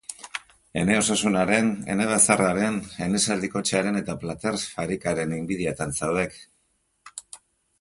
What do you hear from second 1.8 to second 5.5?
ene bazarraren, ene zaldikotxearen eta plater farikaren